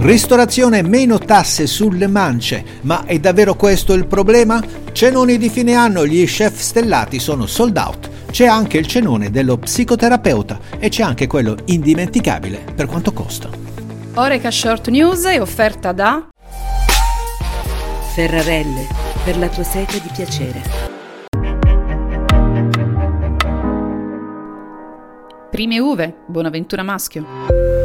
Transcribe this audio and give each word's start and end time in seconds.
Ristorazione 0.00 0.82
meno 0.82 1.18
tasse 1.18 1.66
sulle 1.66 2.06
mance, 2.06 2.64
ma 2.82 3.04
è 3.04 3.18
davvero 3.18 3.56
questo 3.56 3.94
il 3.94 4.06
problema? 4.06 4.62
Cenoni 4.92 5.36
di 5.38 5.48
fine 5.48 5.74
anno, 5.74 6.06
gli 6.06 6.24
chef 6.24 6.56
stellati 6.60 7.18
sono 7.18 7.46
sold 7.46 7.76
out. 7.76 8.08
C'è 8.30 8.46
anche 8.46 8.78
il 8.78 8.86
cenone 8.86 9.30
dello 9.30 9.58
psicoterapeuta 9.58 10.60
e 10.78 10.88
c'è 10.88 11.02
anche 11.02 11.26
quello 11.26 11.56
indimenticabile 11.64 12.64
per 12.76 12.86
quanto 12.86 13.12
costa. 13.12 13.50
Oreca 14.14 14.52
Short 14.52 14.88
News 14.88 15.24
è 15.24 15.40
offerta 15.40 15.90
da 15.90 16.28
Ferrarelle, 18.14 18.86
per 19.24 19.36
la 19.36 19.48
tua 19.48 19.64
sete 19.64 20.00
di 20.00 20.10
piacere. 20.14 20.62
Prime 25.50 25.78
uve, 25.80 26.14
Bonaventura 26.26 26.84
Maschio. 26.84 27.77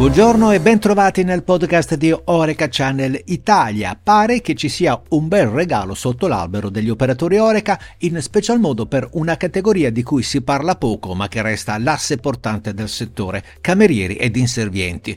Buongiorno 0.00 0.52
e 0.52 0.60
bentrovati 0.60 1.24
nel 1.24 1.42
podcast 1.42 1.94
di 1.94 2.10
Oreca 2.10 2.68
Channel 2.70 3.20
Italia. 3.26 4.00
Pare 4.02 4.40
che 4.40 4.54
ci 4.54 4.70
sia 4.70 4.98
un 5.10 5.28
bel 5.28 5.48
regalo 5.48 5.92
sotto 5.92 6.26
l'albero 6.26 6.70
degli 6.70 6.88
operatori 6.88 7.36
Oreca, 7.36 7.78
in 7.98 8.18
special 8.22 8.60
modo 8.60 8.86
per 8.86 9.06
una 9.12 9.36
categoria 9.36 9.92
di 9.92 10.02
cui 10.02 10.22
si 10.22 10.40
parla 10.40 10.76
poco 10.76 11.14
ma 11.14 11.28
che 11.28 11.42
resta 11.42 11.76
l'asse 11.76 12.16
portante 12.16 12.72
del 12.72 12.88
settore, 12.88 13.44
camerieri 13.60 14.14
ed 14.14 14.36
inservienti. 14.36 15.14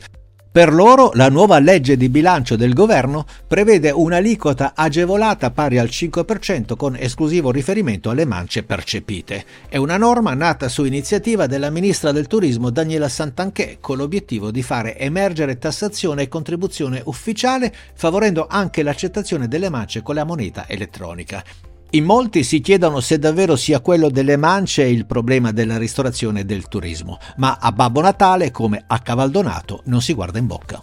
Per 0.54 0.72
loro 0.72 1.10
la 1.16 1.30
nuova 1.30 1.58
legge 1.58 1.98
di 1.98 2.10
bilancio 2.10 2.56
del 2.56 2.76
governo 2.76 3.26
prevede 3.48 3.90
un'aliquota 3.90 4.74
agevolata 4.76 5.50
pari 5.50 5.80
al 5.80 5.88
5% 5.88 6.76
con 6.76 6.96
esclusivo 6.96 7.50
riferimento 7.50 8.12
alle 8.12 8.24
mance 8.24 8.62
percepite. 8.62 9.46
È 9.68 9.78
una 9.78 9.98
norma 9.98 10.36
nata 10.36 10.70
su 10.70 10.84
iniziativa 10.84 11.48
della 11.48 11.72
ministra 11.72 12.12
del 12.12 12.28
turismo 12.28 12.70
Daniela 12.70 13.10
Santanchè 13.10 13.78
con 13.82 13.98
l'obiettivo 13.98 14.52
di 14.52 14.62
fare 14.62 14.96
emergere 15.00 15.58
tassazione 15.58 16.22
e 16.22 16.28
contribuzione 16.28 17.02
ufficiale 17.04 17.74
favorendo 17.96 18.46
anche 18.48 18.84
l'accettazione 18.84 19.48
delle 19.48 19.70
mance 19.70 20.04
con 20.04 20.14
la 20.14 20.24
moneta 20.24 20.66
elettronica. 20.68 21.44
In 21.96 22.06
molti 22.06 22.44
si 22.44 22.60
chiedono 22.60 23.02
se 23.02 23.20
davvero 23.20 23.56
sia 23.56 23.80
quello 23.80 24.10
delle 24.10 24.36
mance 24.36 24.82
il 24.82 25.06
problema 25.06 25.52
della 25.52 25.78
ristorazione 25.78 26.40
e 26.40 26.44
del 26.44 26.68
turismo, 26.68 27.20
ma 27.38 27.60
a 27.62 27.72
Babbo 27.72 28.02
Natale, 28.02 28.50
come 28.50 28.84
a 28.88 28.98
Cavaldonato, 28.98 29.82
non 29.86 30.02
si 30.02 30.14
guarda 30.14 30.40
in 30.40 30.48
bocca. 30.48 30.82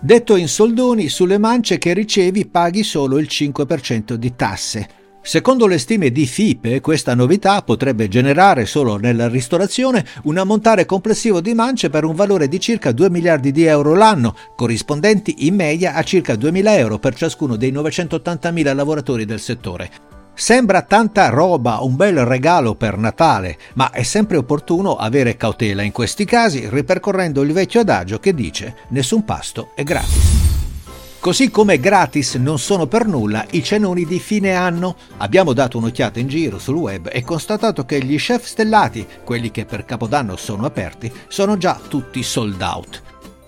Detto 0.00 0.34
in 0.34 0.48
soldoni, 0.48 1.08
sulle 1.08 1.38
mance 1.38 1.78
che 1.78 1.92
ricevi 1.92 2.46
paghi 2.46 2.82
solo 2.82 3.18
il 3.18 3.28
5% 3.30 4.14
di 4.14 4.34
tasse, 4.34 4.88
Secondo 5.22 5.66
le 5.66 5.78
stime 5.78 6.10
di 6.10 6.24
FIPE, 6.24 6.80
questa 6.80 7.14
novità 7.14 7.60
potrebbe 7.62 8.08
generare 8.08 8.64
solo 8.64 8.96
nella 8.96 9.28
ristorazione 9.28 10.04
un 10.24 10.38
ammontare 10.38 10.86
complessivo 10.86 11.42
di 11.42 11.52
mance 11.52 11.90
per 11.90 12.04
un 12.04 12.14
valore 12.14 12.48
di 12.48 12.58
circa 12.58 12.90
2 12.90 13.10
miliardi 13.10 13.52
di 13.52 13.64
euro 13.64 13.94
l'anno, 13.94 14.34
corrispondenti 14.56 15.46
in 15.46 15.56
media 15.56 15.94
a 15.94 16.02
circa 16.02 16.36
2 16.36 16.50
mila 16.50 16.76
euro 16.76 16.98
per 16.98 17.14
ciascuno 17.14 17.56
dei 17.56 17.70
980 17.70 18.50
mila 18.50 18.72
lavoratori 18.72 19.26
del 19.26 19.40
settore. 19.40 19.90
Sembra 20.32 20.80
tanta 20.82 21.28
roba, 21.28 21.80
un 21.82 21.96
bel 21.96 22.24
regalo 22.24 22.74
per 22.74 22.96
Natale, 22.96 23.58
ma 23.74 23.90
è 23.90 24.02
sempre 24.02 24.38
opportuno 24.38 24.96
avere 24.96 25.36
cautela 25.36 25.82
in 25.82 25.92
questi 25.92 26.24
casi, 26.24 26.66
ripercorrendo 26.66 27.42
il 27.42 27.52
vecchio 27.52 27.80
adagio 27.80 28.18
che 28.18 28.32
dice 28.32 28.74
nessun 28.88 29.22
pasto 29.26 29.72
è 29.74 29.82
gratis. 29.82 30.39
Così 31.20 31.50
come 31.50 31.78
gratis 31.78 32.36
non 32.36 32.58
sono 32.58 32.86
per 32.86 33.06
nulla 33.06 33.44
i 33.50 33.62
cenoni 33.62 34.06
di 34.06 34.18
fine 34.18 34.54
anno. 34.54 34.96
Abbiamo 35.18 35.52
dato 35.52 35.76
un'occhiata 35.76 36.18
in 36.18 36.28
giro 36.28 36.58
sul 36.58 36.76
web 36.76 37.10
e 37.12 37.22
constatato 37.22 37.84
che 37.84 38.02
gli 38.02 38.16
chef 38.16 38.46
stellati, 38.46 39.06
quelli 39.22 39.50
che 39.50 39.66
per 39.66 39.84
Capodanno 39.84 40.36
sono 40.36 40.64
aperti, 40.64 41.12
sono 41.28 41.58
già 41.58 41.78
tutti 41.88 42.22
sold 42.22 42.62
out. 42.62 43.02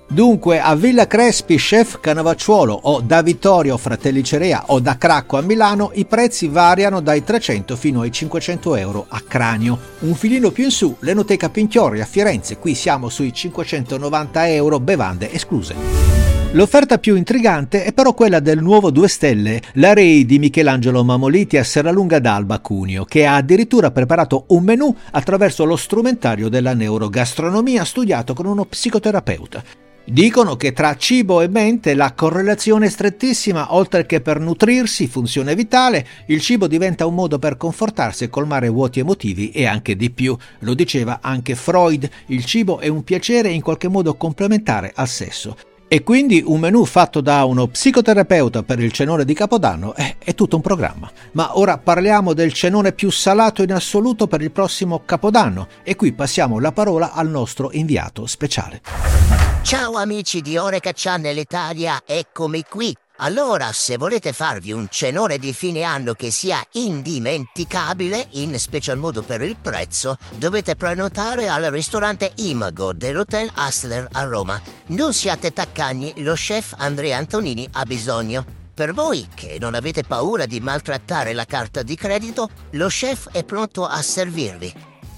Dunque 0.06 0.61
a 0.61 0.75
Villa 0.75 1.06
Crespi, 1.06 1.56
Chef 1.56 1.98
Canavacciuolo 1.98 2.78
o 2.78 3.00
da 3.00 3.23
Vittorio 3.23 3.78
Fratelli 3.78 4.22
Cerea 4.22 4.65
o 4.66 4.78
da 4.78 4.99
Cracco 4.99 5.38
a 5.38 5.41
Milano 5.41 5.93
i 5.94 6.05
prezzi 6.05 6.49
variano 6.49 7.00
dai 7.00 7.25
300 7.25 7.75
fino 7.77 8.03
ai 8.03 8.12
500 8.12 8.77
euro 8.77 9.06
a 9.09 9.22
cranio. 9.27 9.78
Un 10.00 10.15
filino 10.15 10.50
più 10.50 10.65
in 10.65 10.71
su 10.71 10.94
l'Enoteca 10.99 11.49
Pinchiori 11.49 12.03
a 12.03 12.05
Firenze, 12.05 12.59
qui 12.59 12.75
siamo 12.75 13.09
sui 13.09 13.32
590 13.32 14.49
euro 14.50 14.78
bevande 14.78 15.32
escluse. 15.32 16.12
L'offerta 16.54 16.98
più 16.98 17.16
intrigante 17.16 17.82
è 17.82 17.94
però 17.94 18.12
quella 18.12 18.38
del 18.38 18.60
nuovo 18.60 18.90
2 18.90 19.08
stelle, 19.08 19.62
la 19.74 19.94
Rei 19.94 20.26
di 20.26 20.38
Michelangelo 20.38 21.02
Mamoliti 21.02 21.56
a 21.56 21.64
Serralunga 21.64 22.18
d'Alba 22.18 22.60
Cuneo, 22.60 23.06
che 23.06 23.24
ha 23.24 23.36
addirittura 23.36 23.90
preparato 23.90 24.44
un 24.48 24.62
menù 24.62 24.94
attraverso 25.12 25.64
lo 25.64 25.76
strumentario 25.76 26.50
della 26.50 26.74
neurogastronomia 26.74 27.86
studiato 27.86 28.34
con 28.34 28.44
uno 28.44 28.66
psicoterapeuta. 28.66 29.64
Dicono 30.04 30.56
che 30.56 30.74
tra 30.74 30.94
cibo 30.96 31.40
e 31.40 31.48
mente 31.48 31.94
la 31.94 32.12
correlazione 32.12 32.84
è 32.84 32.90
strettissima, 32.90 33.74
oltre 33.74 34.04
che 34.04 34.20
per 34.20 34.38
nutrirsi, 34.38 35.06
funzione 35.06 35.54
vitale, 35.54 36.06
il 36.26 36.42
cibo 36.42 36.66
diventa 36.66 37.06
un 37.06 37.14
modo 37.14 37.38
per 37.38 37.56
confortarsi 37.56 38.24
e 38.24 38.28
colmare 38.28 38.69
vuoti 38.69 39.00
emotivi 39.00 39.52
e 39.52 39.64
anche 39.64 39.96
di 39.96 40.10
più. 40.10 40.36
Lo 40.58 40.74
diceva 40.74 41.20
anche 41.22 41.54
Freud, 41.54 42.06
il 42.26 42.44
cibo 42.44 42.78
è 42.78 42.88
un 42.88 43.04
piacere 43.04 43.48
in 43.48 43.62
qualche 43.62 43.88
modo 43.88 44.16
complementare 44.16 44.92
al 44.94 45.08
sesso. 45.08 45.56
E 45.92 46.03
quindi 46.03 46.42
un 46.42 46.58
menù 46.58 46.86
fatto 46.86 47.20
da 47.20 47.44
uno 47.44 47.66
psicoterapeuta 47.66 48.62
per 48.62 48.80
il 48.80 48.92
cenone 48.92 49.26
di 49.26 49.34
Capodanno 49.34 49.94
è, 49.94 50.16
è, 50.25 50.34
tutto 50.34 50.56
un 50.56 50.62
programma. 50.62 51.12
Ma 51.32 51.58
ora 51.58 51.76
parliamo 51.76 52.32
del 52.32 52.54
cenone 52.54 52.92
più 52.92 53.10
salato 53.10 53.62
in 53.62 53.75
assoluto 53.75 54.26
per 54.26 54.41
il 54.41 54.50
prossimo 54.50 55.02
Capodanno 55.04 55.69
e 55.82 55.94
qui 55.94 56.14
passiamo 56.14 56.58
la 56.60 56.72
parola 56.72 57.12
al 57.12 57.28
nostro 57.28 57.72
inviato 57.72 58.25
speciale. 58.25 58.81
Ciao 59.60 59.97
amici 59.97 60.41
di 60.41 60.56
Oreca 60.56 60.92
Channel 60.94 61.36
Italia, 61.36 62.00
eccomi 62.06 62.64
qui 62.66 62.97
allora, 63.17 63.71
se 63.73 63.97
volete 63.97 64.33
farvi 64.33 64.73
un 64.73 64.89
cenone 64.91 65.39
di 65.39 65.53
fine 65.53 65.83
anno 65.83 66.15
che 66.15 66.31
sia 66.31 66.65
indimenticabile, 66.73 68.28
in 68.33 68.59
special 68.59 68.99
modo 68.99 69.23
per 69.23 69.43
il 69.43 69.56
prezzo, 69.61 70.17
dovete 70.37 70.75
prenotare 70.75 71.49
al 71.49 71.65
ristorante 71.65 72.33
Imago 72.37 72.93
dell'Hotel 72.93 73.50
Hustler 73.55 74.09
a 74.12 74.25
Roma. 74.25 74.61
Non 74.87 75.12
siate 75.12 75.53
taccagni, 75.53 76.15
lo 76.23 76.34
chef 76.34 76.75
Andrea 76.78 77.19
Antonini 77.19 77.69
ha 77.73 77.84
bisogno. 77.84 78.45
Per 78.75 78.95
voi 78.95 79.29
che 79.34 79.59
non 79.61 79.75
avete 79.75 80.03
paura 80.03 80.47
di 80.47 80.59
maltrattare 80.59 81.34
la 81.34 81.44
carta 81.44 81.83
di 81.83 81.94
credito, 81.94 82.49
lo 82.71 82.89
chef 82.89 83.31
è 83.31 83.44
pronto 83.44 83.87
a 83.87 84.00
servirvi. 84.00 84.73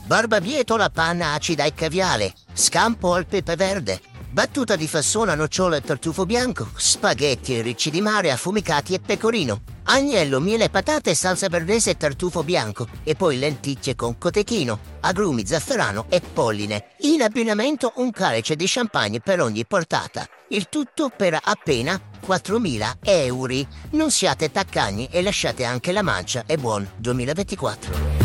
Barbabietola 0.04 0.90
panna 0.90 1.32
acida 1.32 1.64
e 1.64 1.72
caviale, 1.72 2.34
scampo 2.52 3.14
al 3.14 3.26
pepe 3.26 3.56
verde, 3.56 4.00
battuta 4.34 4.74
di 4.74 4.88
fassona, 4.88 5.36
nocciola 5.36 5.76
e 5.76 5.80
tartufo 5.80 6.26
bianco, 6.26 6.68
spaghetti 6.74 7.56
e 7.56 7.62
ricci 7.62 7.88
di 7.88 8.00
mare 8.00 8.32
affumicati 8.32 8.92
e 8.92 8.98
pecorino, 8.98 9.62
agnello, 9.84 10.40
miele, 10.40 10.70
patate, 10.70 11.14
salsa 11.14 11.48
verdese 11.48 11.90
e 11.90 11.96
tartufo 11.96 12.42
bianco, 12.42 12.88
e 13.04 13.14
poi 13.14 13.38
lenticchie 13.38 13.94
con 13.94 14.18
cotechino, 14.18 14.78
agrumi, 15.02 15.46
zafferano 15.46 16.06
e 16.08 16.20
polline. 16.20 16.88
In 17.02 17.22
abbinamento 17.22 17.92
un 17.96 18.10
calice 18.10 18.56
di 18.56 18.64
champagne 18.66 19.20
per 19.20 19.40
ogni 19.40 19.64
portata. 19.66 20.26
Il 20.48 20.68
tutto 20.68 21.12
per 21.16 21.38
appena 21.40 21.98
4.000 22.26 22.96
euro. 23.02 23.66
Non 23.90 24.10
siate 24.10 24.50
taccagni 24.50 25.08
e 25.12 25.22
lasciate 25.22 25.64
anche 25.64 25.92
la 25.92 26.02
mancia 26.02 26.42
e 26.46 26.58
buon 26.58 26.88
2024. 26.96 28.23